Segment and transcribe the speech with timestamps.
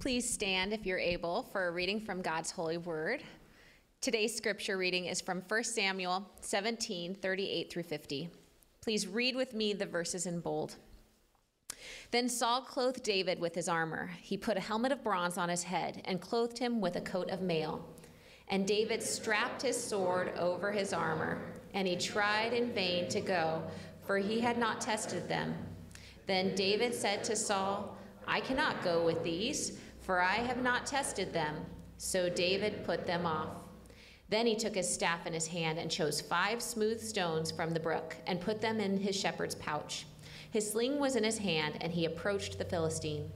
[0.00, 3.22] Please stand if you're able for a reading from God's holy word.
[4.00, 8.30] Today's scripture reading is from 1 Samuel 17 38 through 50.
[8.80, 10.76] Please read with me the verses in bold.
[12.12, 14.10] Then Saul clothed David with his armor.
[14.22, 17.28] He put a helmet of bronze on his head and clothed him with a coat
[17.28, 17.86] of mail.
[18.48, 21.42] And David strapped his sword over his armor,
[21.74, 23.62] and he tried in vain to go,
[24.06, 25.54] for he had not tested them.
[26.26, 29.78] Then David said to Saul, I cannot go with these,
[30.10, 31.54] for I have not tested them.
[31.96, 33.62] So David put them off.
[34.28, 37.78] Then he took his staff in his hand and chose five smooth stones from the
[37.78, 40.06] brook and put them in his shepherd's pouch.
[40.50, 43.30] His sling was in his hand, and he approached the Philistine.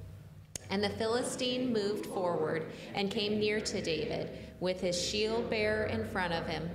[0.69, 6.05] And the Philistine moved forward and came near to David, with his shield bearer in
[6.09, 6.69] front of him.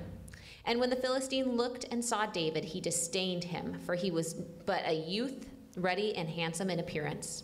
[0.63, 4.83] And when the Philistine looked and saw David, he disdained him, for he was but
[4.85, 7.43] a youth, ready and handsome in appearance.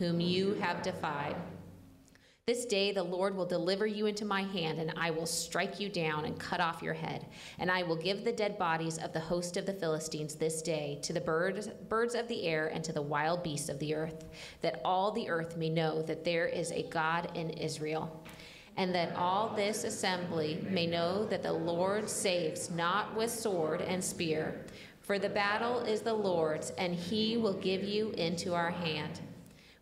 [0.00, 1.36] whom you have defied.
[2.46, 5.90] This day the Lord will deliver you into my hand, and I will strike you
[5.90, 7.26] down and cut off your head.
[7.58, 10.98] And I will give the dead bodies of the host of the Philistines this day
[11.02, 14.24] to the birds, birds of the air and to the wild beasts of the earth,
[14.62, 18.24] that all the earth may know that there is a God in Israel.
[18.78, 24.02] And that all this assembly may know that the Lord saves not with sword and
[24.02, 24.64] spear,
[25.02, 29.20] for the battle is the Lord's, and he will give you into our hand.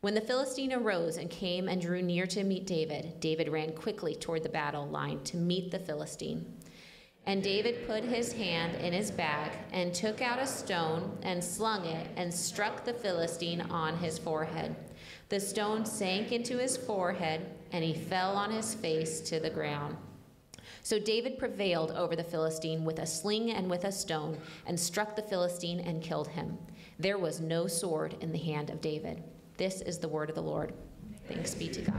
[0.00, 4.14] When the Philistine arose and came and drew near to meet David, David ran quickly
[4.14, 6.46] toward the battle line to meet the Philistine.
[7.26, 11.84] And David put his hand in his bag and took out a stone and slung
[11.84, 14.76] it and struck the Philistine on his forehead.
[15.30, 19.96] The stone sank into his forehead and he fell on his face to the ground.
[20.84, 25.16] So David prevailed over the Philistine with a sling and with a stone and struck
[25.16, 26.56] the Philistine and killed him.
[27.00, 29.24] There was no sword in the hand of David.
[29.58, 30.72] This is the word of the Lord.
[31.26, 31.94] Thanks be to God.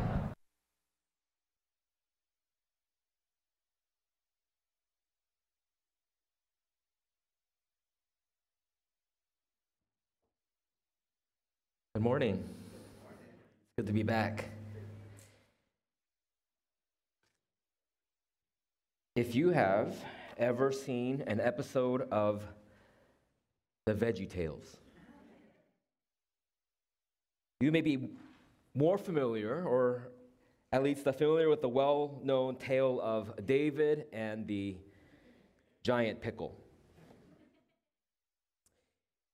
[11.93, 12.35] Good morning.
[12.37, 14.45] It's good to be back.
[19.17, 19.97] If you have
[20.37, 22.41] ever seen an episode of
[23.85, 24.78] The Veggie Tales,
[27.61, 28.07] you may be
[28.73, 30.13] more familiar, or
[30.71, 34.77] at least familiar with the well known tale of David and the
[35.83, 36.55] giant pickle.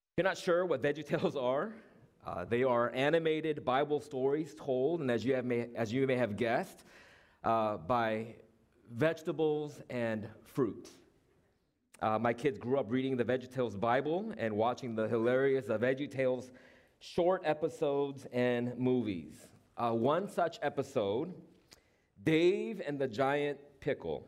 [0.09, 1.75] If you're not sure what VeggieTales are,
[2.25, 6.15] uh, they are animated Bible stories told, and as you, have may, as you may
[6.15, 6.83] have guessed,
[7.43, 8.33] uh, by
[8.91, 10.89] vegetables and fruit.
[12.01, 16.49] Uh, my kids grew up reading the VeggieTales Bible and watching the hilarious uh, VeggieTales
[16.99, 19.47] short episodes and movies.
[19.77, 21.33] Uh, one such episode,
[22.23, 24.25] Dave and the Giant Pickle,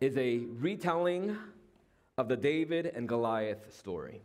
[0.00, 1.36] is a retelling
[2.16, 4.22] of the David and Goliath story.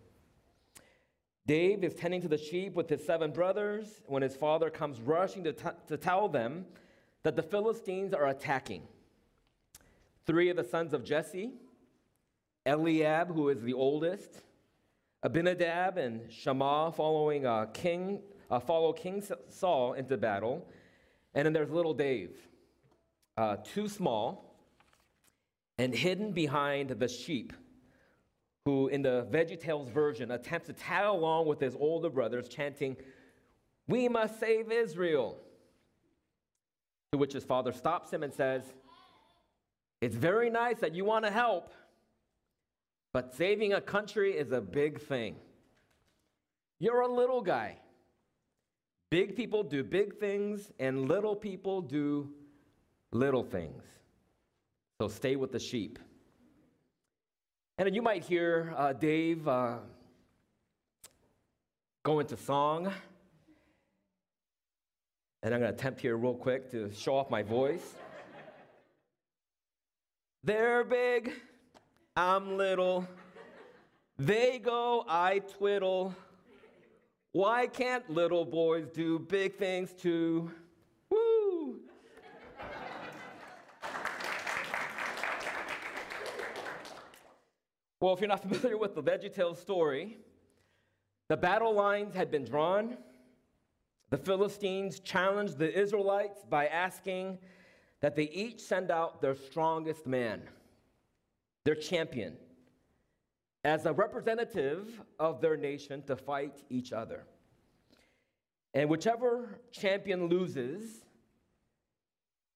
[1.48, 5.44] Dave is tending to the sheep with his seven brothers when his father comes rushing
[5.44, 6.66] to, t- to tell them
[7.24, 8.82] that the Philistines are attacking.
[10.26, 11.52] Three of the sons of Jesse,
[12.66, 14.42] Eliab, who is the oldest,
[15.26, 18.20] Abinadab and Shammah following uh, King,
[18.52, 20.68] uh, follow King Saul into battle.
[21.34, 22.38] And then there's little Dave,
[23.36, 24.56] uh, too small
[25.80, 27.54] and hidden behind the sheep,
[28.66, 32.96] who in the VeggieTales version attempts to tag along with his older brothers, chanting,
[33.88, 35.40] We must save Israel.
[37.14, 38.76] To which his father stops him and says,
[40.02, 41.74] It's very nice that you want to help.
[43.16, 45.38] But saving a country is a big thing.
[46.80, 47.78] You're a little guy.
[49.10, 52.30] Big people do big things, and little people do
[53.14, 53.84] little things.
[55.00, 55.98] So stay with the sheep.
[57.78, 59.78] And you might hear uh, Dave uh,
[62.04, 62.92] go into song.
[65.42, 67.96] And I'm going to attempt here real quick to show off my voice.
[70.44, 71.32] They're big
[72.18, 73.06] I'm little.
[74.18, 76.16] They go, I twiddle.
[77.34, 80.50] Why can't little boys do big things too?
[81.10, 81.82] Woo!
[88.00, 90.18] well, if you're not familiar with the VeggieTales story,
[91.28, 92.96] the battle lines had been drawn.
[94.10, 97.40] The Philistines challenged the Israelites by asking
[98.00, 100.44] that they each send out their strongest man
[101.66, 102.38] their champion,
[103.64, 107.26] as a representative of their nation to fight each other.
[108.74, 111.04] And whichever champion loses,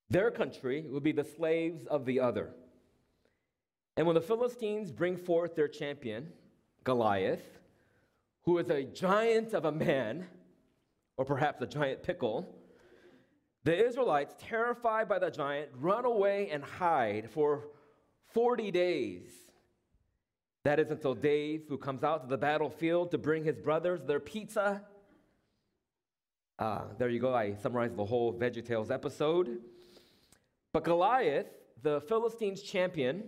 [0.09, 2.51] their country will be the slaves of the other.
[3.97, 6.31] And when the Philistines bring forth their champion,
[6.83, 7.59] Goliath,
[8.43, 10.27] who is a giant of a man,
[11.17, 12.55] or perhaps a giant pickle,
[13.63, 17.69] the Israelites, terrified by the giant, run away and hide for
[18.33, 19.29] 40 days.
[20.65, 24.19] That is until Dave, who comes out to the battlefield to bring his brothers their
[24.19, 24.83] pizza.
[26.57, 29.59] Uh, there you go, I summarized the whole VeggieTales episode.
[30.73, 31.47] But Goliath,
[31.81, 33.23] the Philistines' champion,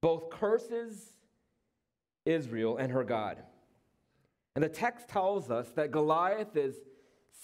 [0.00, 1.12] both curses
[2.24, 3.38] Israel and her God.
[4.54, 6.76] And the text tells us that Goliath is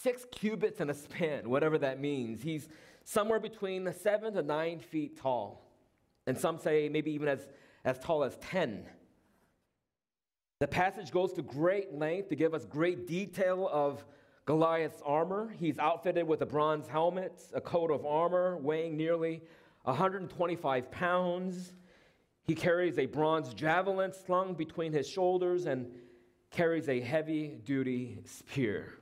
[0.02, 2.42] six cubits and a span, whatever that means.
[2.42, 2.68] He's
[3.04, 5.69] somewhere between seven to nine feet tall.
[6.26, 7.46] And some say maybe even as,
[7.84, 8.86] as tall as 10.
[10.60, 14.04] The passage goes to great length to give us great detail of
[14.44, 15.54] Goliath's armor.
[15.58, 19.42] He's outfitted with a bronze helmet, a coat of armor weighing nearly
[19.84, 21.72] 125 pounds.
[22.44, 25.86] He carries a bronze javelin slung between his shoulders and
[26.50, 28.94] carries a heavy duty spear.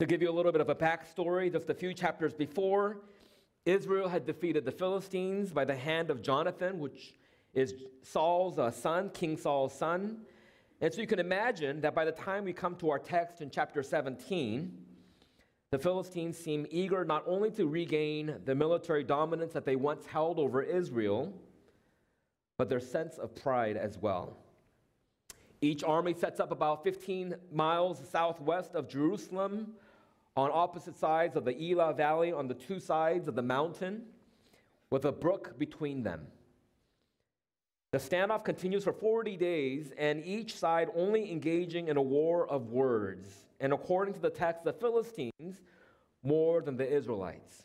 [0.00, 3.00] To give you a little bit of a backstory, just a few chapters before,
[3.64, 7.14] Israel had defeated the Philistines by the hand of Jonathan, which
[7.54, 10.22] is Saul's uh, son, King Saul's son.
[10.80, 13.50] And so you can imagine that by the time we come to our text in
[13.50, 14.76] chapter 17,
[15.70, 20.38] the Philistines seem eager not only to regain the military dominance that they once held
[20.38, 21.32] over Israel,
[22.58, 24.36] but their sense of pride as well.
[25.60, 29.74] Each army sets up about 15 miles southwest of Jerusalem
[30.36, 34.02] on opposite sides of the Elah Valley on the two sides of the mountain
[34.90, 36.26] with a brook between them.
[37.92, 42.70] The standoff continues for 40 days, and each side only engaging in a war of
[42.70, 43.28] words.
[43.60, 45.60] And according to the text, the Philistines
[46.22, 47.64] more than the Israelites.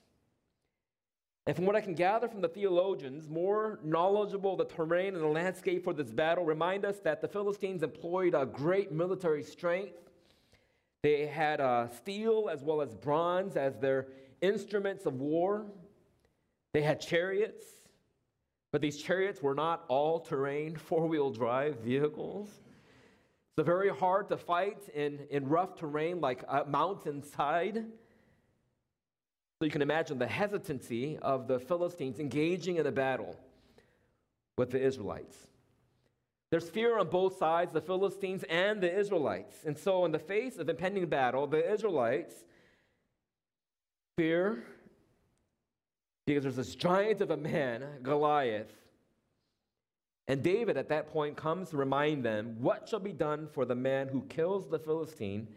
[1.45, 5.23] And from what I can gather from the theologians, more knowledgeable of the terrain and
[5.23, 10.06] the landscape for this battle, remind us that the Philistines employed a great military strength.
[11.03, 14.07] They had uh, steel as well as bronze as their
[14.41, 15.65] instruments of war.
[16.73, 17.63] They had chariots,
[18.71, 22.49] but these chariots were not all terrain, four wheel drive vehicles.
[23.55, 27.85] So, very hard to fight in, in rough terrain like a mountainside.
[29.59, 33.35] So you can imagine the hesitancy of the Philistines engaging in a battle
[34.55, 35.47] with the Israelites.
[36.49, 39.63] There's fear on both sides, the Philistines and the Israelites.
[39.65, 42.33] And so, in the face of impending battle, the Israelites
[44.17, 44.63] fear
[46.25, 48.73] because there's this giant of a man, Goliath.
[50.27, 53.75] And David at that point comes to remind them what shall be done for the
[53.75, 55.47] man who kills the Philistine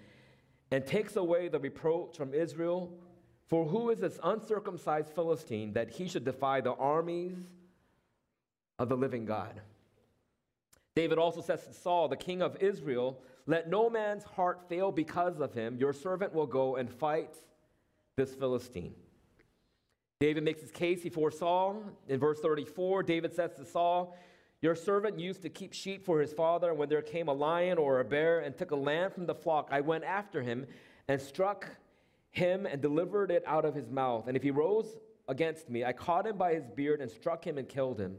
[0.71, 2.93] and takes away the reproach from Israel
[3.49, 7.37] for who is this uncircumcised Philistine that he should defy the armies
[8.79, 9.61] of the living God?
[11.01, 15.41] David also says to Saul, the king of Israel, Let no man's heart fail because
[15.41, 15.79] of him.
[15.79, 17.37] Your servant will go and fight
[18.19, 18.93] this Philistine.
[20.21, 21.83] David makes his case before Saul.
[22.07, 24.15] In verse 34, David says to Saul,
[24.61, 27.79] Your servant used to keep sheep for his father, and when there came a lion
[27.79, 30.67] or a bear and took a lamb from the flock, I went after him
[31.09, 31.67] and struck
[32.31, 34.29] him and delivered it out of his mouth.
[34.29, 37.57] And if he rose against me, I caught him by his beard and struck him
[37.57, 38.19] and killed him.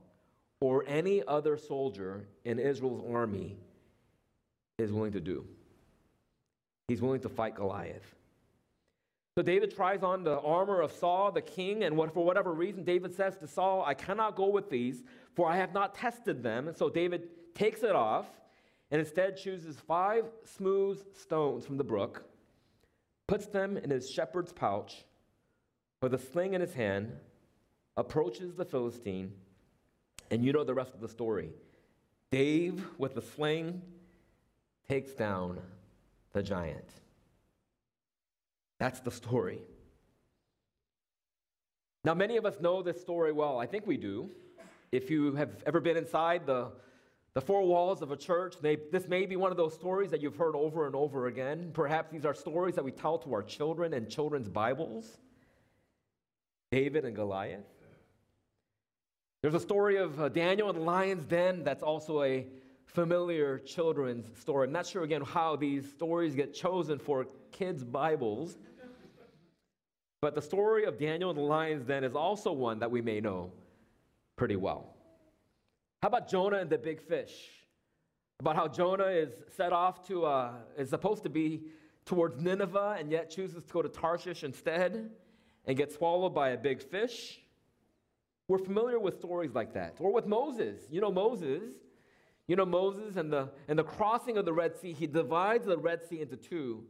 [0.61, 3.57] or any other soldier in Israel's army
[4.77, 5.45] is willing to do.
[6.87, 8.15] He's willing to fight Goliath.
[9.37, 12.83] So David tries on the armor of Saul, the king, and what, for whatever reason,
[12.83, 15.03] David says to Saul, I cannot go with these,
[15.35, 16.67] for I have not tested them.
[16.67, 18.25] And so David takes it off
[18.91, 22.25] and instead chooses five smooth stones from the brook
[23.31, 25.05] puts them in his shepherd's pouch
[26.01, 27.13] with a sling in his hand,
[27.95, 29.31] approaches the Philistine,
[30.31, 31.49] and you know the rest of the story.
[32.31, 33.81] Dave with the sling
[34.87, 35.59] takes down
[36.31, 36.89] the giant.
[38.79, 39.61] That's the story.
[42.03, 43.59] Now, many of us know this story well.
[43.59, 44.29] I think we do.
[44.91, 46.71] If you have ever been inside the,
[47.33, 50.21] the four walls of a church, they, this may be one of those stories that
[50.21, 51.69] you've heard over and over again.
[51.73, 55.17] Perhaps these are stories that we tell to our children in children's Bibles
[56.71, 57.65] David and Goliath.
[59.41, 62.45] There's a story of uh, Daniel in the lion's den that's also a
[62.85, 64.67] familiar children's story.
[64.67, 68.59] I'm not sure again how these stories get chosen for kids' Bibles.
[70.21, 73.19] But the story of Daniel and the lion's den is also one that we may
[73.19, 73.51] know
[74.35, 74.93] pretty well.
[76.03, 77.33] How about Jonah and the big fish?
[78.41, 81.63] About how Jonah is set off to, uh, is supposed to be
[82.05, 85.09] towards Nineveh and yet chooses to go to Tarshish instead
[85.65, 87.40] and get swallowed by a big fish.
[88.51, 89.95] We're familiar with stories like that.
[89.97, 90.81] Or with Moses.
[90.91, 91.63] You know Moses.
[92.47, 94.91] You know Moses and the, and the crossing of the Red Sea.
[94.91, 96.83] He divides the Red Sea into two,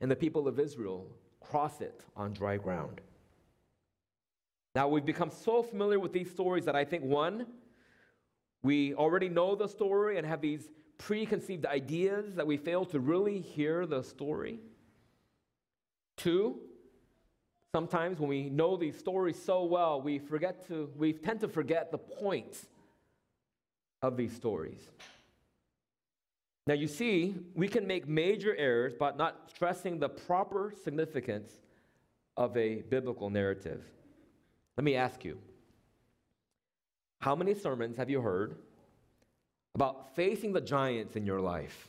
[0.00, 1.06] and the people of Israel
[1.38, 3.02] cross it on dry ground.
[4.74, 7.44] Now, we've become so familiar with these stories that I think one,
[8.62, 13.38] we already know the story and have these preconceived ideas that we fail to really
[13.38, 14.60] hear the story.
[16.16, 16.58] Two,
[17.74, 21.90] sometimes when we know these stories so well, we forget to, we tend to forget
[21.90, 22.66] the point
[24.02, 24.80] of these stories.
[26.66, 31.52] Now, you see, we can make major errors by not stressing the proper significance
[32.36, 33.82] of a biblical narrative.
[34.76, 35.38] Let me ask you
[37.20, 38.56] how many sermons have you heard
[39.74, 41.88] about facing the giants in your life?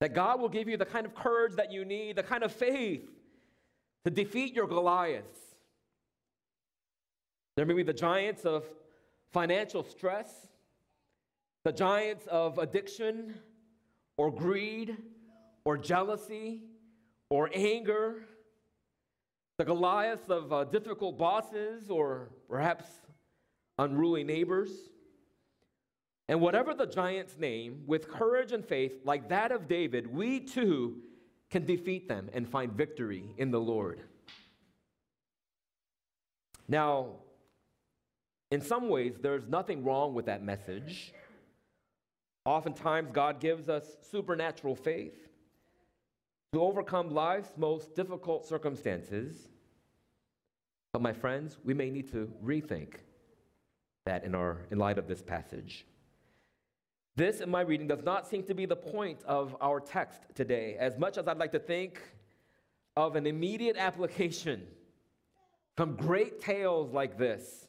[0.00, 2.52] That God will give you the kind of courage that you need, the kind of
[2.52, 3.08] faith
[4.04, 5.38] to defeat your Goliaths.
[7.56, 8.64] There may be the giants of
[9.30, 10.48] financial stress,
[11.64, 13.34] the giants of addiction
[14.16, 14.96] or greed
[15.64, 16.62] or jealousy
[17.30, 18.24] or anger,
[19.58, 22.86] the Goliaths of uh, difficult bosses or perhaps
[23.78, 24.70] unruly neighbors.
[26.28, 31.02] And whatever the giant's name, with courage and faith like that of David, we too
[31.52, 34.00] can defeat them and find victory in the Lord.
[36.66, 37.10] Now,
[38.50, 41.12] in some ways, there's nothing wrong with that message.
[42.46, 45.28] Oftentimes, God gives us supernatural faith
[46.54, 49.48] to overcome life's most difficult circumstances.
[50.94, 52.94] But, my friends, we may need to rethink
[54.06, 55.84] that in, our, in light of this passage.
[57.14, 60.76] This, in my reading, does not seem to be the point of our text today,
[60.78, 62.00] as much as I'd like to think
[62.96, 64.66] of an immediate application
[65.76, 67.68] from great tales like this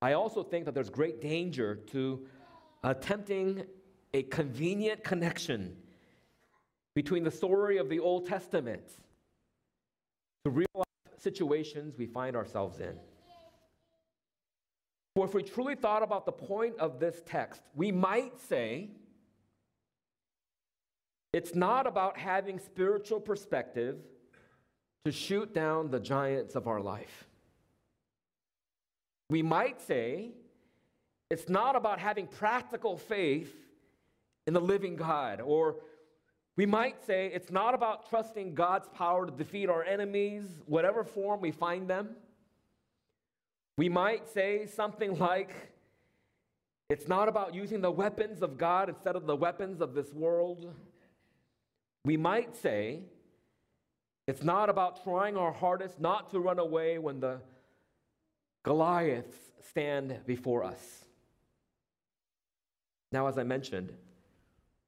[0.00, 2.26] I also think that there's great danger to
[2.84, 3.64] attempting
[4.14, 5.76] a convenient connection
[6.94, 8.84] between the story of the Old Testament
[10.44, 10.86] to real life
[11.18, 12.96] situations we find ourselves in.
[15.18, 18.90] For if we truly thought about the point of this text, we might say
[21.32, 23.96] it's not about having spiritual perspective
[25.04, 27.26] to shoot down the giants of our life.
[29.28, 30.34] We might say
[31.30, 33.52] it's not about having practical faith
[34.46, 35.78] in the living God, or
[36.54, 41.40] we might say it's not about trusting God's power to defeat our enemies, whatever form
[41.40, 42.10] we find them.
[43.78, 45.54] We might say something like,
[46.90, 50.74] it's not about using the weapons of God instead of the weapons of this world.
[52.04, 53.02] We might say,
[54.26, 57.40] it's not about trying our hardest not to run away when the
[58.64, 61.04] Goliaths stand before us.
[63.12, 63.92] Now, as I mentioned,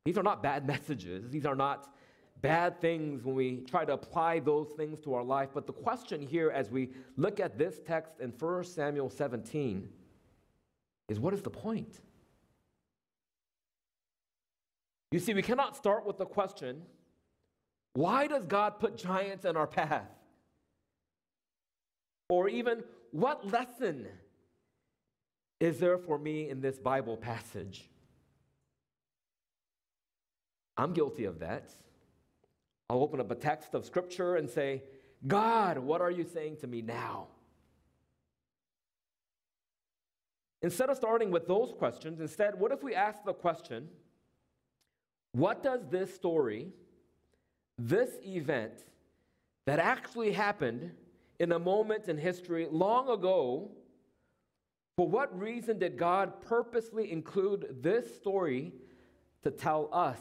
[0.05, 1.31] these are not bad messages.
[1.31, 1.95] These are not
[2.41, 5.51] bad things when we try to apply those things to our life.
[5.53, 9.89] But the question here, as we look at this text in 1 Samuel 17,
[11.09, 12.01] is what is the point?
[15.11, 16.83] You see, we cannot start with the question
[17.95, 20.09] why does God put giants in our path?
[22.29, 24.07] Or even, what lesson
[25.59, 27.91] is there for me in this Bible passage?
[30.77, 31.71] I'm guilty of that.
[32.91, 34.83] I'll open up a text of scripture and say,
[35.25, 37.29] God, what are you saying to me now?
[40.61, 43.89] Instead of starting with those questions, instead, what if we ask the question,
[45.31, 46.73] what does this story,
[47.79, 48.85] this event
[49.67, 50.91] that actually happened
[51.39, 53.71] in a moment in history long ago
[54.97, 58.73] For what reason did God purposely include this story
[59.43, 60.19] to tell us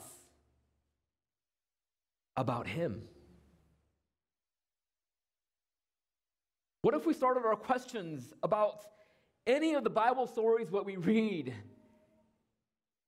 [2.40, 3.02] about Him?
[6.82, 8.86] What if we started our questions about
[9.46, 11.54] any of the Bible stories what we read?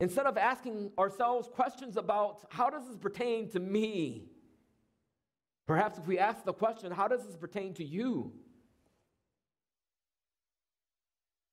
[0.02, 4.26] Instead of asking ourselves questions about how does this pertain to me?
[5.66, 8.34] Perhaps if we ask the question, how does this pertain to you?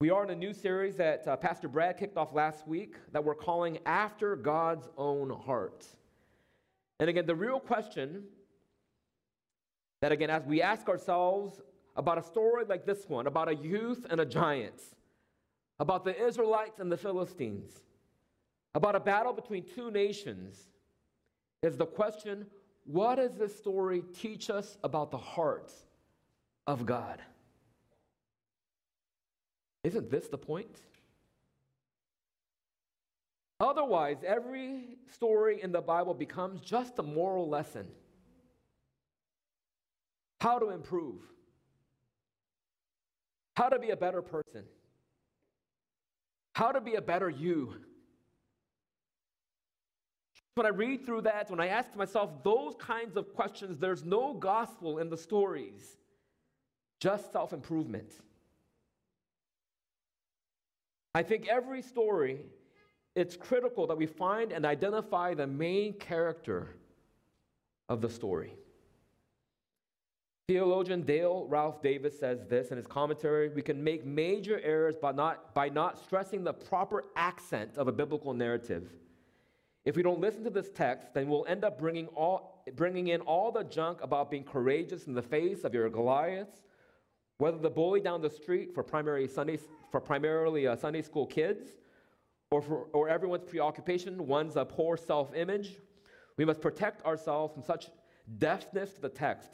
[0.01, 3.23] We are in a new series that uh, Pastor Brad kicked off last week that
[3.23, 5.87] we're calling After God's Own Heart.
[7.01, 8.25] And again, the real question
[10.01, 11.61] that, again, as we ask ourselves
[11.97, 14.81] about a story like this one, about a youth and a giant,
[15.81, 17.73] about the Israelites and the Philistines,
[18.75, 20.69] about a battle between two nations,
[21.63, 22.47] is the question
[22.85, 25.73] what does this story teach us about the heart
[26.67, 27.21] of God?
[29.85, 30.81] Isn't this the point?
[33.61, 37.89] Otherwise, every story in the Bible becomes just a moral lesson.
[40.41, 41.21] How to improve,
[43.57, 44.65] how to be a better person,
[46.55, 47.75] how to be a better you.
[50.55, 54.35] When I read through that, when I ask myself those kinds of questions, there's no
[54.35, 55.97] gospel in the stories,
[57.01, 58.13] just self improvement.
[61.15, 62.43] I think every story,
[63.19, 66.77] it's critical that we find and identify the main character
[67.89, 68.55] of the story.
[70.47, 75.11] Theologian Dale Ralph Davis says this in his commentary we can make major errors by
[75.11, 78.89] not, by not stressing the proper accent of a biblical narrative.
[79.85, 83.21] If we don't listen to this text, then we'll end up bringing, all, bringing in
[83.23, 86.63] all the junk about being courageous in the face of your Goliaths,
[87.39, 89.59] whether the bully down the street for primary Sunday,
[89.91, 91.73] for primarily uh, Sunday school kids,
[92.51, 95.77] or for or everyone's preoccupation, one's a poor self-image.
[96.37, 97.89] We must protect ourselves from such
[98.39, 99.51] deafness to the text.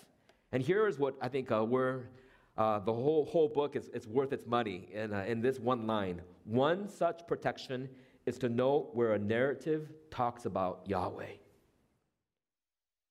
[0.52, 2.10] And here is what I think uh, where
[2.56, 5.86] uh, the whole, whole book is it's worth its money in, uh, in this one
[5.86, 6.20] line.
[6.44, 7.88] One such protection
[8.26, 11.32] is to know where a narrative talks about Yahweh.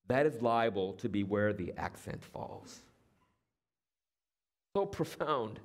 [0.08, 2.84] That is liable to be where the accent falls.
[4.76, 5.60] So profound.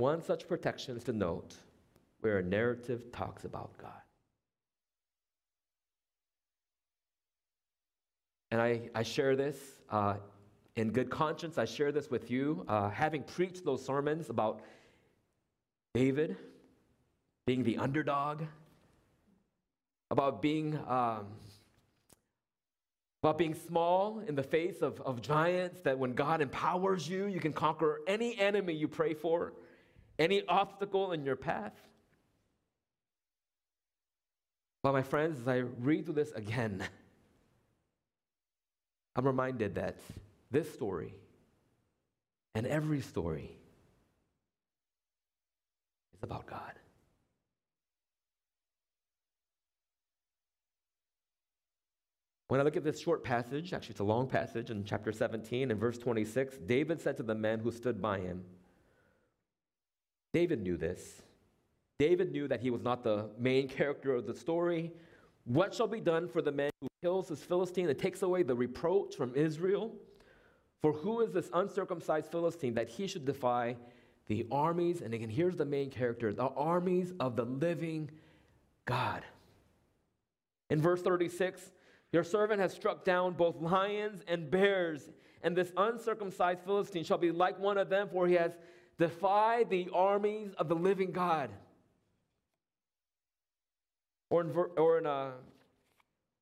[0.00, 1.56] One such protection is to note
[2.22, 3.90] where a narrative talks about God.
[8.50, 9.58] And I, I share this
[9.90, 10.14] uh,
[10.76, 11.58] in good conscience.
[11.58, 14.62] I share this with you, uh, having preached those sermons about
[15.92, 16.34] David
[17.46, 18.44] being the underdog,
[20.10, 21.26] about being, um,
[23.22, 27.38] about being small in the face of, of giants, that when God empowers you, you
[27.38, 29.52] can conquer any enemy you pray for
[30.20, 31.72] any obstacle in your path.
[34.82, 36.84] But, my friends, as I read through this again,
[39.16, 39.96] I'm reminded that
[40.50, 41.14] this story
[42.54, 43.50] and every story
[46.14, 46.72] is about God.
[52.48, 55.70] When I look at this short passage, actually, it's a long passage in chapter 17
[55.70, 58.42] and verse 26, David said to the men who stood by him,
[60.32, 61.22] David knew this.
[61.98, 64.92] David knew that he was not the main character of the story.
[65.44, 68.54] What shall be done for the man who kills this Philistine and takes away the
[68.54, 69.92] reproach from Israel?
[70.82, 73.76] For who is this uncircumcised Philistine that he should defy
[74.28, 75.02] the armies?
[75.02, 78.10] And again, here's the main character the armies of the living
[78.86, 79.22] God.
[80.70, 81.72] In verse 36,
[82.12, 85.10] your servant has struck down both lions and bears,
[85.42, 88.56] and this uncircumcised Philistine shall be like one of them, for he has
[89.00, 91.50] defy the armies of the living God.
[94.28, 95.30] Or in, or in, uh,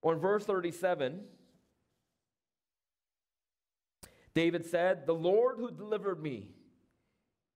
[0.03, 1.21] or in verse 37,
[4.35, 6.49] David said, The Lord who delivered me.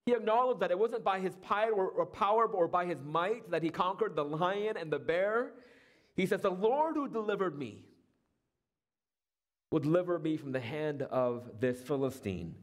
[0.06, 4.16] He acknowledged that it wasn't by his power or by his might that he conquered
[4.16, 5.52] the lion and the bear.
[6.16, 7.84] He says, The Lord who delivered me
[9.70, 12.54] will deliver me from the hand of this Philistine.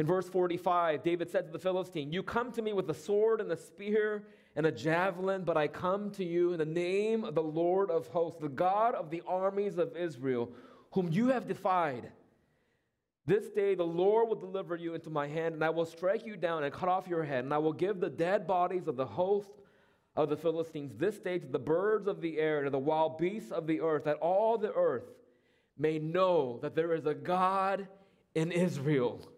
[0.00, 3.38] In verse 45, David said to the Philistine, You come to me with a sword
[3.42, 4.24] and a spear
[4.56, 8.06] and a javelin, but I come to you in the name of the Lord of
[8.06, 10.52] hosts, the God of the armies of Israel,
[10.92, 12.10] whom you have defied.
[13.26, 16.34] This day the Lord will deliver you into my hand, and I will strike you
[16.34, 19.04] down and cut off your head, and I will give the dead bodies of the
[19.04, 19.50] host
[20.16, 23.18] of the Philistines this day to the birds of the air and to the wild
[23.18, 25.12] beasts of the earth, that all the earth
[25.76, 27.86] may know that there is a God
[28.34, 29.28] in Israel.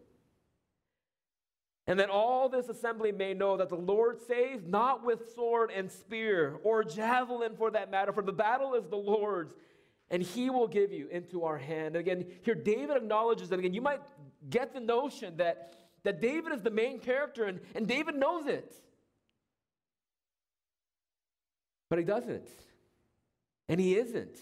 [1.87, 5.91] And that all this assembly may know that the Lord saves not with sword and
[5.91, 9.53] spear or javelin for that matter, for the battle is the Lord's,
[10.09, 11.97] and he will give you into our hand.
[11.97, 14.01] And again, here David acknowledges that again, you might
[14.49, 18.75] get the notion that, that David is the main character, and, and David knows it.
[21.91, 22.49] But he doesn't.
[23.69, 24.39] And he isn't.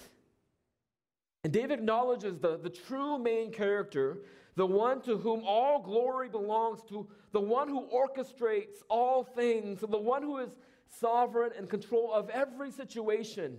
[1.42, 4.18] And David acknowledges the, the true main character,
[4.60, 9.86] the one to whom all glory belongs to, the one who orchestrates all things, the
[9.98, 10.50] one who is
[10.86, 13.56] sovereign and control of every situation,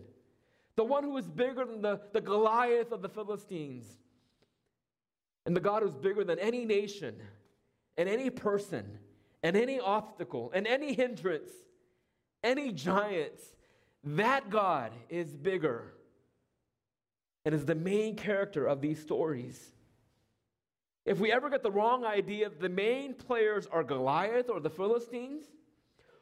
[0.76, 3.84] the one who is bigger than the, the Goliath of the Philistines,
[5.48, 7.16] and the God who's bigger than any nation
[7.98, 9.00] and any person
[9.42, 11.50] and any obstacle and any hindrance,
[12.44, 13.42] any giants.
[14.04, 15.96] That God is bigger
[17.44, 19.72] and is the main character of these stories.
[21.06, 24.70] If we ever get the wrong idea that the main players are Goliath or the
[24.70, 25.46] Philistines,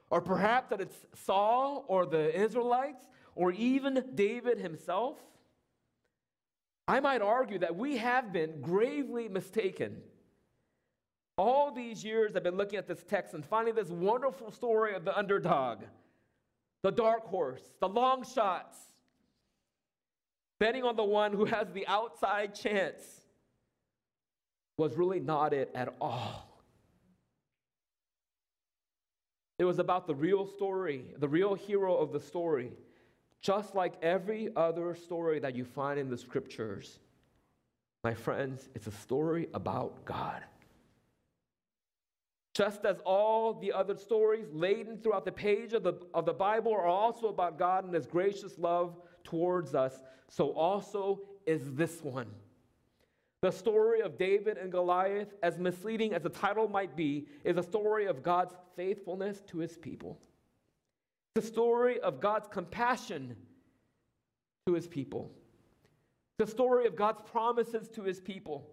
[0.10, 5.18] or perhaps that it's Saul or the Israelites, or even David himself,
[6.88, 10.02] I might argue that we have been gravely mistaken.
[11.38, 15.06] All these years I've been looking at this text and finding this wonderful story of
[15.06, 15.84] the underdog,
[16.82, 18.78] the dark horse, the long shots,
[20.60, 23.19] betting on the one who has the outside chance
[24.80, 26.48] was really not it at all.
[29.60, 32.72] It was about the real story, the real hero of the story,
[33.42, 37.00] just like every other story that you find in the scriptures.
[38.06, 40.42] My friends, it's a story about God.
[42.54, 46.72] Just as all the other stories laden throughout the page of the, of the Bible
[46.72, 52.28] are also about God and His gracious love towards us, so also is this one.
[53.42, 57.64] The story of David and Goliath, as misleading as the title might be, is a
[57.64, 60.20] story of God's faithfulness to his people.
[61.36, 63.36] The story of God's compassion
[64.68, 65.32] to his people.
[66.38, 68.70] The story of God's promises to his people.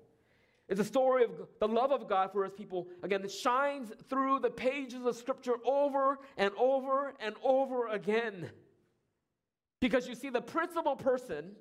[0.68, 2.88] It's a story of the love of God for his people.
[3.04, 8.50] Again, it shines through the pages of Scripture over and over and over again.
[9.80, 11.52] Because you see, the principal person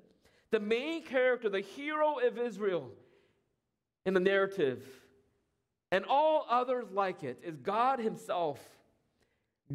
[0.50, 2.90] the main character, the hero of Israel
[4.04, 4.86] in the narrative,
[5.90, 8.60] and all others like it, is God Himself.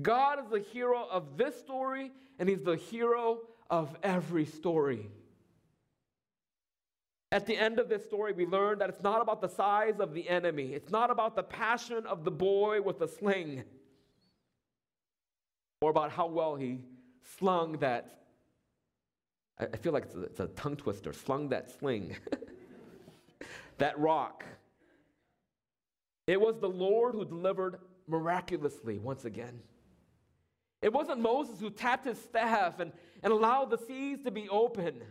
[0.01, 5.09] God is the hero of this story, and He's the hero of every story.
[7.33, 10.13] At the end of this story, we learn that it's not about the size of
[10.13, 13.63] the enemy, it's not about the passion of the boy with the sling,
[15.81, 16.79] or about how well he
[17.37, 18.20] slung that
[19.61, 22.15] I, feel like it's a, it's a tongue twister, slung that sling,
[23.77, 24.43] that rock.
[26.25, 29.61] It was the Lord who delivered miraculously once again.
[30.81, 35.01] It wasn't Moses who tapped his staff and, and allowed the seas to be open.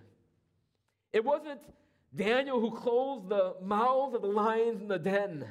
[1.12, 1.60] It wasn't
[2.14, 5.44] Daniel who closed the mouths of the lions in the den.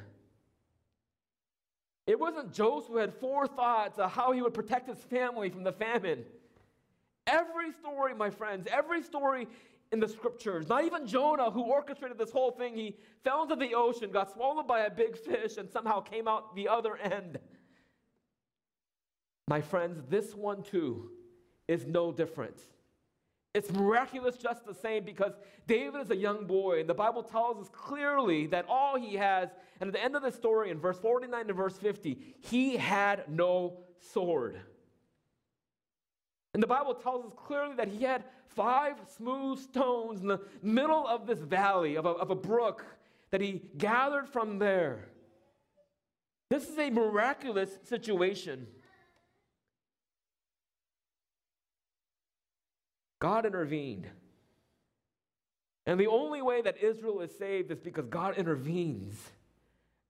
[2.06, 5.72] It wasn't Joseph who had forethought of how he would protect his family from the
[5.72, 6.24] famine.
[7.26, 9.46] Every story, my friends, every story
[9.92, 13.74] in the scriptures, not even Jonah, who orchestrated this whole thing, he fell into the
[13.74, 17.38] ocean, got swallowed by a big fish, and somehow came out the other end.
[19.48, 21.10] My friends, this one too
[21.66, 22.56] is no different.
[23.52, 25.32] It's miraculous just the same because
[25.66, 29.48] David is a young boy, and the Bible tells us clearly that all he has,
[29.80, 33.24] and at the end of the story, in verse 49 to verse 50, he had
[33.28, 34.60] no sword.
[36.52, 41.06] And the Bible tells us clearly that he had five smooth stones in the middle
[41.06, 42.84] of this valley of a, of a brook
[43.30, 45.08] that he gathered from there.
[46.50, 48.66] This is a miraculous situation.
[53.20, 54.08] God intervened.
[55.86, 59.16] And the only way that Israel is saved is because God intervenes.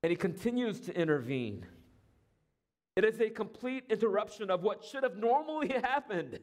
[0.02, 1.66] And he continues to intervene.
[3.00, 6.38] It is a complete interruption of what should have normally happened.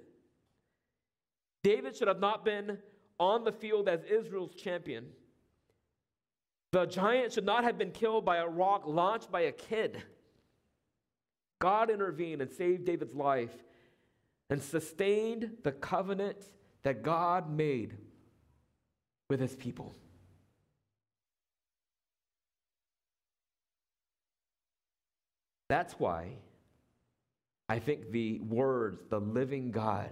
[1.63, 2.79] David should have not been
[3.19, 5.05] on the field as Israel's champion.
[6.71, 10.01] The giant should not have been killed by a rock launched by a kid.
[11.61, 13.55] God intervened and saved David's life
[14.49, 16.43] and sustained the covenant
[16.81, 17.97] that God made
[19.29, 19.93] with his people.
[25.69, 26.37] That's why
[27.69, 30.09] I think the words, the living God,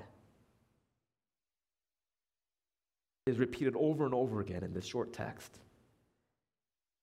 [3.25, 5.57] is repeated over and over again in this short text.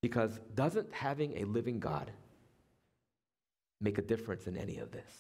[0.03, 2.11] Because doesn't having a living God
[3.81, 5.11] make a difference in any of this?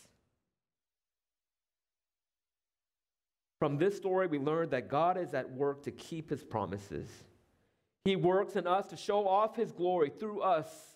[3.58, 7.08] From this story, we learn that God is at work to keep his promises.
[8.04, 10.91] He works in us to show off his glory through us.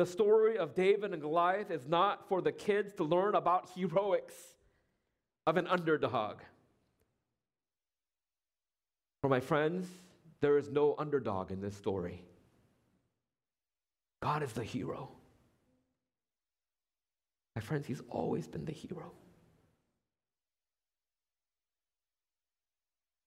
[0.00, 4.32] The story of David and Goliath is not for the kids to learn about heroics
[5.46, 6.38] of an underdog.
[9.20, 9.86] For my friends,
[10.40, 12.22] there is no underdog in this story.
[14.22, 15.10] God is the hero.
[17.54, 19.12] My friends, He's always been the hero.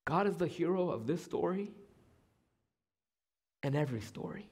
[0.05, 1.69] God is the hero of this story
[3.61, 4.49] and every story.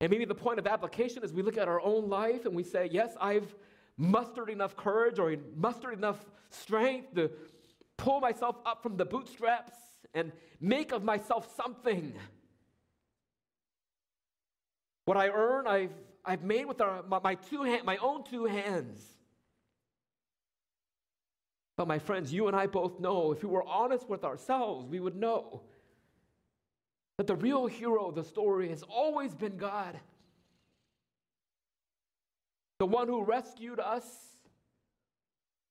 [0.00, 2.62] And maybe the point of application is we look at our own life and we
[2.62, 3.54] say, Yes, I've
[3.96, 6.18] mustered enough courage or mustered enough
[6.50, 7.30] strength to
[7.96, 9.74] pull myself up from the bootstraps
[10.12, 12.12] and make of myself something.
[15.06, 18.44] What I earn, I've, I've made with our, my, my, two hand, my own two
[18.44, 19.00] hands.
[21.76, 24.98] But my friends, you and I both know, if we were honest with ourselves, we
[24.98, 25.62] would know
[27.18, 29.98] that the real hero of the story has always been God.
[32.78, 34.04] The one who rescued us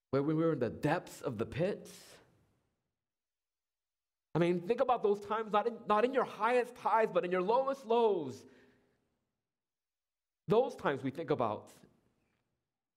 [0.09, 1.91] when we were in the depths of the pits.
[4.33, 7.31] I mean, think about those times, not in, not in your highest highs, but in
[7.31, 8.43] your lowest lows.
[10.47, 11.71] Those times we think about.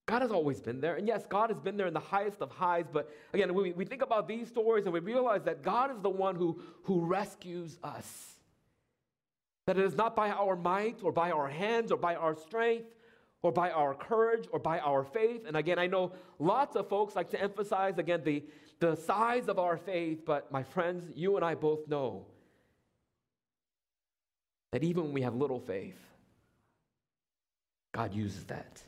[0.06, 0.96] God has always been there.
[0.96, 2.87] And yes, God has been there in the highest of highs.
[2.90, 6.08] But again, we, we think about these stories and we realize that God is the
[6.08, 8.38] one who, who rescues us.
[9.68, 12.87] That it is not by our might or by our hands or by our strength
[13.42, 15.42] or by our courage or by our faith.
[15.46, 18.42] And again, I know lots of folks like to emphasize, again, the,
[18.81, 20.24] the size of our faith.
[20.24, 22.24] But my friends, you and I both know
[24.72, 26.00] that even when we have little faith,
[27.92, 28.81] God uses that.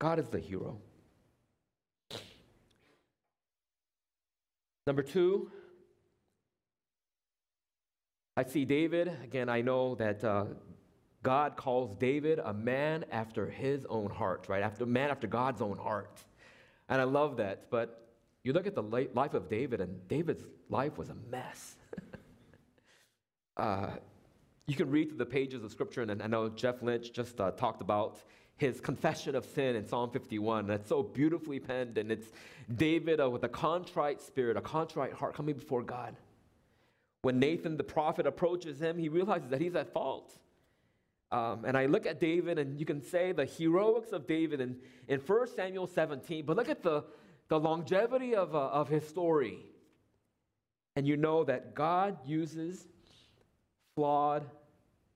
[0.00, 0.76] God is the hero.
[4.88, 5.52] Number two,
[8.36, 9.12] I see David.
[9.22, 10.46] Again, I know that uh,
[11.22, 14.62] God calls David a man after his own heart, right?
[14.62, 16.24] After man after God's own heart.
[16.88, 17.70] And I love that.
[17.70, 18.08] But
[18.42, 21.76] you look at the life of David, and David's life was a mess.
[23.58, 23.90] uh,
[24.66, 27.50] you can read through the pages of Scripture, and I know Jeff Lynch just uh,
[27.50, 28.18] talked about
[28.56, 30.66] his confession of sin in Psalm 51.
[30.66, 32.28] That's so beautifully penned, and it's
[32.76, 36.16] David uh, with a contrite spirit, a contrite heart coming before God.
[37.22, 40.36] When Nathan the prophet approaches him, he realizes that he's at fault.
[41.30, 44.76] Um, and I look at David, and you can say the heroics of David in,
[45.08, 47.04] in 1 Samuel 17, but look at the,
[47.48, 49.60] the longevity of, uh, of his story.
[50.94, 52.86] And you know that God uses
[53.94, 54.44] flawed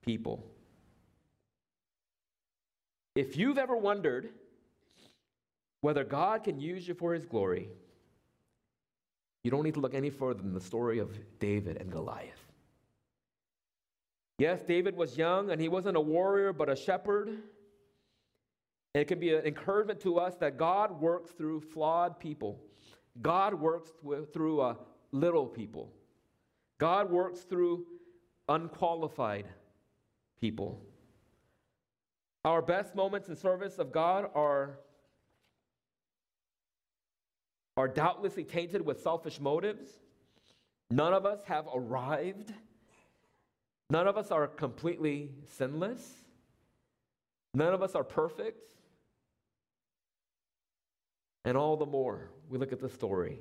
[0.02, 0.46] people.
[3.14, 4.30] If you've ever wondered
[5.80, 7.68] whether God can use you for his glory,
[9.46, 12.50] you don't need to look any further than the story of David and Goliath.
[14.38, 17.28] Yes, David was young and he wasn't a warrior but a shepherd.
[17.28, 17.40] And
[18.94, 22.58] it can be an encouragement to us that God works through flawed people.
[23.22, 23.92] God works
[24.32, 24.74] through uh,
[25.12, 25.92] little people.
[26.78, 27.86] God works through
[28.48, 29.46] unqualified
[30.40, 30.82] people.
[32.44, 34.80] Our best moments in service of God are
[37.76, 39.88] are doubtlessly tainted with selfish motives.
[40.90, 42.52] None of us have arrived.
[43.90, 46.02] None of us are completely sinless.
[47.54, 48.62] None of us are perfect.
[51.44, 53.38] And all the more, we look at the story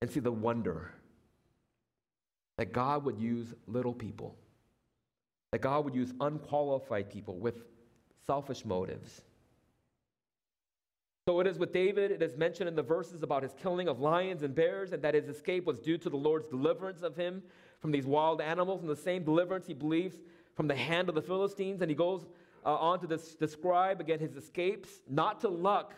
[0.00, 0.92] and see the wonder
[2.58, 4.36] that God would use little people,
[5.52, 7.64] that God would use unqualified people with
[8.26, 9.22] selfish motives
[11.28, 14.00] so it is with David, it is mentioned in the verses about his killing of
[14.00, 17.42] lions and bears, and that his escape was due to the Lord's deliverance of him
[17.80, 20.16] from these wild animals, and the same deliverance he believes
[20.56, 21.82] from the hand of the Philistines.
[21.82, 22.24] And he goes
[22.64, 25.92] uh, on to this, describe again his escapes, not to luck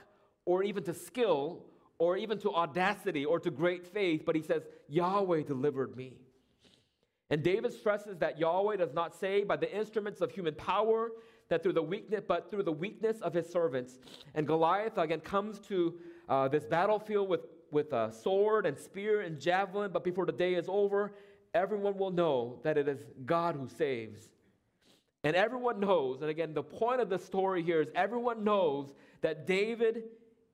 [0.47, 1.63] or even to skill
[1.99, 6.15] or even to audacity or to great faith, but he says, Yahweh delivered me.
[7.31, 11.13] And David stresses that Yahweh does not say by the instruments of human power,
[11.51, 13.99] that through the weakness, but through the weakness of his servants.
[14.35, 15.95] And Goliath again comes to
[16.29, 20.55] uh, this battlefield with, with a sword and spear and javelin, but before the day
[20.55, 21.13] is over,
[21.53, 24.29] everyone will know that it is God who saves.
[25.23, 29.47] And everyone knows, and again, the point of the story here is everyone knows that
[29.47, 30.05] David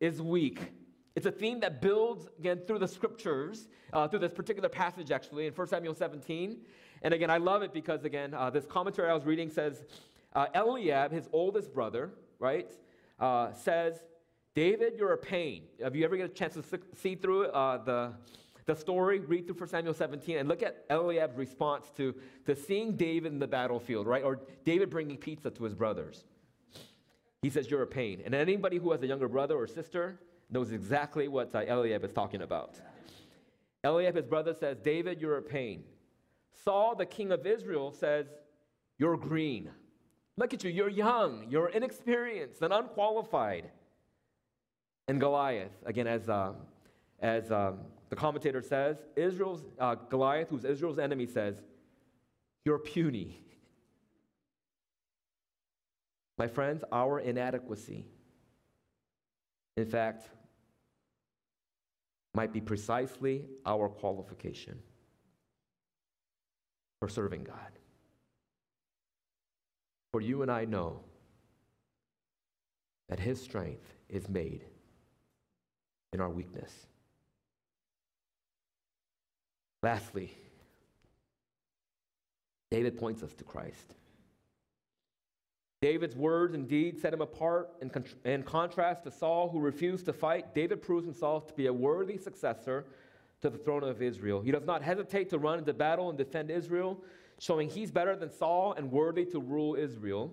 [0.01, 0.73] is weak.
[1.15, 5.47] It's a theme that builds again through the scriptures, uh, through this particular passage actually
[5.47, 6.59] in 1 Samuel 17.
[7.03, 9.85] And again, I love it because again, uh, this commentary I was reading says
[10.35, 12.71] uh, Eliab, his oldest brother, right,
[13.19, 14.03] uh, says,
[14.55, 15.65] David, you're a pain.
[15.83, 18.13] Have you ever get a chance to see through uh, the,
[18.65, 19.21] the story?
[19.21, 22.15] Read through 1 Samuel 17 and look at Eliab's response to,
[22.47, 24.23] to seeing David in the battlefield, right?
[24.23, 26.25] Or David bringing pizza to his brothers.
[27.43, 28.23] He says, You're a pain.
[28.25, 30.19] And anybody who has a younger brother or sister
[30.51, 32.77] knows exactly what uh, Eliab is talking about.
[33.85, 35.85] Eliab, his brother, says, David, you're a pain.
[36.65, 38.27] Saul, the king of Israel, says,
[38.99, 39.71] You're green.
[40.39, 43.71] Look at you, you're young, you're inexperienced and unqualified.
[45.09, 46.53] And Goliath, again, as, uh,
[47.21, 47.79] as um,
[48.11, 51.63] the commentator says, Israel's, uh, Goliath, who's Israel's enemy, says,
[52.65, 53.41] You're puny.
[56.39, 58.07] My friends, our inadequacy,
[59.77, 60.29] in fact,
[62.35, 64.79] might be precisely our qualification
[67.01, 67.79] for serving God.
[70.17, 71.01] For you and I know
[73.11, 74.65] that His strength is made
[76.15, 76.73] in our weakness.
[79.83, 80.35] Lastly,
[82.71, 83.93] David points us to Christ.
[85.83, 90.07] David's words and deeds set him apart in, con- in contrast to Saul, who refused
[90.07, 90.55] to fight.
[90.55, 92.87] David proves himself to be a worthy successor
[93.43, 94.41] to the throne of Israel.
[94.41, 97.05] He does not hesitate to run into battle and defend Israel,
[97.39, 100.33] showing he's better than Saul and worthy to rule Israel.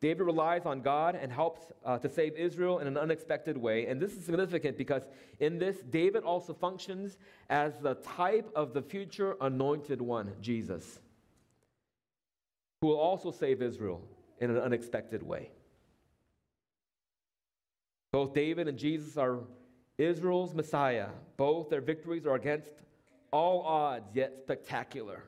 [0.00, 3.86] David relies on God and helps uh, to save Israel in an unexpected way.
[3.86, 5.02] And this is significant because
[5.40, 7.18] in this, David also functions
[7.50, 11.00] as the type of the future anointed one, Jesus,
[12.80, 14.02] who will also save Israel
[14.40, 15.50] in an unexpected way.
[18.10, 19.40] Both David and Jesus are
[19.98, 21.08] Israel's Messiah.
[21.36, 22.72] Both their victories are against
[23.30, 25.24] all odds, yet spectacular.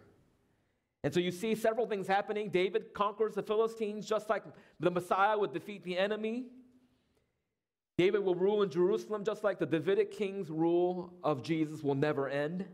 [1.04, 2.50] And so you see several things happening.
[2.50, 4.44] David conquers the Philistines just like
[4.78, 6.46] the Messiah would defeat the enemy.
[7.98, 12.28] David will rule in Jerusalem just like the Davidic king's rule of Jesus will never
[12.28, 12.66] end.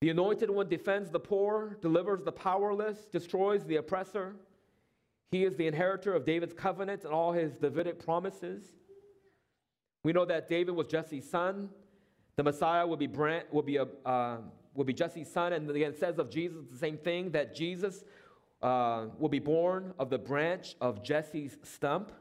[0.00, 4.34] The anointed one defends the poor, delivers the powerless, destroys the oppressor.
[5.30, 8.64] He is the inheritor of David's covenant and all his Davidic promises.
[10.02, 11.70] We know that David was Jesse's son.
[12.36, 14.38] The Messiah will be, Brant, will be, a, uh,
[14.74, 15.52] will be Jesse's son.
[15.52, 18.04] And again, it says of Jesus the same thing that Jesus
[18.62, 22.12] uh, will be born of the branch of Jesse's stump.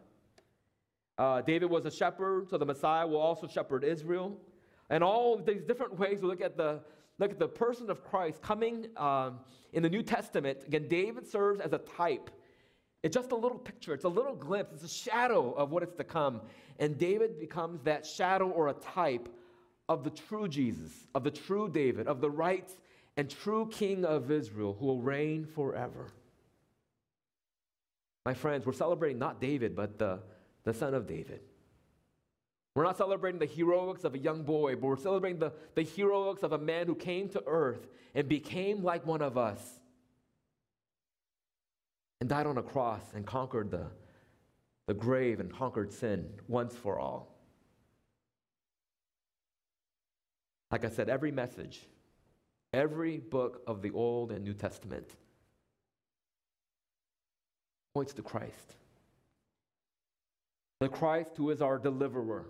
[1.18, 4.38] Uh, David was a shepherd, so the Messiah will also shepherd Israel.
[4.90, 6.80] And all these different ways we look at the,
[7.20, 9.40] look at the person of Christ coming um,
[9.74, 10.64] in the New Testament.
[10.66, 12.30] Again, David serves as a type.
[13.04, 15.94] It's just a little picture, it's a little glimpse, it's a shadow of what is
[15.98, 16.42] to come.
[16.80, 19.28] And David becomes that shadow or a type
[19.92, 22.72] of the true Jesus, of the true David, of the right
[23.18, 26.08] and true King of Israel who will reign forever.
[28.26, 30.20] My friends, we're celebrating not David, but the,
[30.64, 31.42] the son of David.
[32.74, 36.42] We're not celebrating the heroics of a young boy, but we're celebrating the, the heroics
[36.42, 39.62] of a man who came to earth and became like one of us
[42.22, 43.88] and died on a cross and conquered the,
[44.88, 47.31] the grave and conquered sin once for all.
[50.72, 51.82] Like I said, every message,
[52.74, 55.10] every book of the Old and New Testament
[57.94, 58.76] points to Christ.
[60.80, 62.46] The Christ who is our deliverer,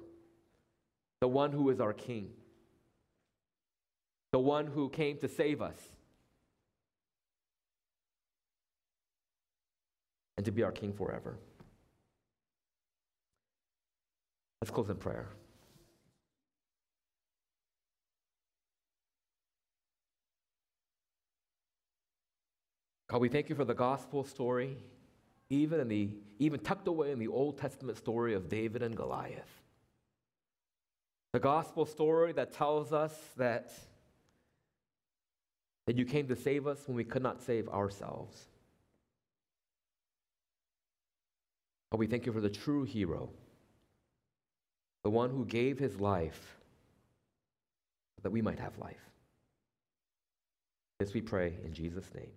[1.19, 2.29] the one who is our king,
[4.31, 5.77] the one who came to save us
[10.37, 11.37] and to be our king forever.
[14.61, 15.27] Let's close in prayer.
[23.11, 24.77] God, we thank you for the gospel story,
[25.49, 29.61] even in the even tucked away in the Old Testament story of David and Goliath.
[31.33, 33.73] The gospel story that tells us that,
[35.87, 38.45] that you came to save us when we could not save ourselves.
[41.89, 43.29] But we thank you for the true hero,
[45.03, 46.55] the one who gave his life
[48.23, 49.03] that we might have life.
[50.99, 52.31] This we pray in Jesus' name.